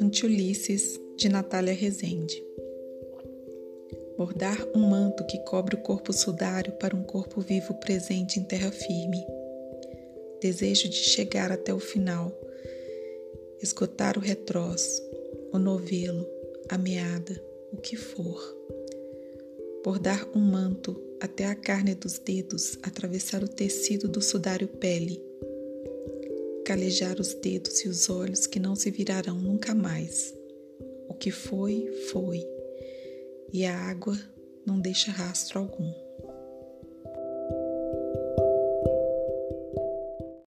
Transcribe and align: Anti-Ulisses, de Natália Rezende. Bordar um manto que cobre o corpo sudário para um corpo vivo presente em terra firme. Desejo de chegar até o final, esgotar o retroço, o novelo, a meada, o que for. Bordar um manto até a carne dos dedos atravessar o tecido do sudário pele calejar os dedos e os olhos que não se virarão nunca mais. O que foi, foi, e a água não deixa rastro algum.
Anti-Ulisses, 0.00 1.00
de 1.16 1.28
Natália 1.28 1.74
Rezende. 1.74 2.42
Bordar 4.16 4.56
um 4.74 4.88
manto 4.88 5.26
que 5.26 5.38
cobre 5.44 5.76
o 5.76 5.82
corpo 5.82 6.12
sudário 6.12 6.72
para 6.72 6.96
um 6.96 7.02
corpo 7.02 7.40
vivo 7.40 7.74
presente 7.74 8.40
em 8.40 8.44
terra 8.44 8.72
firme. 8.72 9.26
Desejo 10.40 10.88
de 10.88 10.96
chegar 10.96 11.52
até 11.52 11.74
o 11.74 11.78
final, 11.78 12.32
esgotar 13.62 14.16
o 14.16 14.20
retroço, 14.20 15.02
o 15.52 15.58
novelo, 15.58 16.26
a 16.68 16.78
meada, 16.78 17.40
o 17.72 17.76
que 17.76 17.96
for. 17.96 18.57
Bordar 19.88 20.28
um 20.36 20.40
manto 20.40 21.02
até 21.18 21.46
a 21.46 21.54
carne 21.54 21.94
dos 21.94 22.18
dedos 22.18 22.78
atravessar 22.82 23.42
o 23.42 23.48
tecido 23.48 24.06
do 24.06 24.20
sudário 24.20 24.68
pele 24.68 25.18
calejar 26.62 27.18
os 27.18 27.32
dedos 27.32 27.82
e 27.82 27.88
os 27.88 28.10
olhos 28.10 28.46
que 28.46 28.60
não 28.60 28.76
se 28.76 28.90
virarão 28.90 29.40
nunca 29.40 29.74
mais. 29.74 30.34
O 31.08 31.14
que 31.14 31.30
foi, 31.30 31.90
foi, 32.12 32.46
e 33.50 33.64
a 33.64 33.74
água 33.74 34.14
não 34.66 34.78
deixa 34.78 35.10
rastro 35.10 35.58
algum. 35.58 35.90